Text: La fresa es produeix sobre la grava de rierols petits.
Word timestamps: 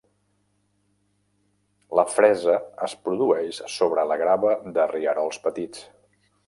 La 1.99 2.07
fresa 2.13 2.57
es 2.89 2.97
produeix 3.05 3.63
sobre 3.77 4.09
la 4.13 4.21
grava 4.25 4.59
de 4.79 4.93
rierols 4.95 5.43
petits. 5.47 5.91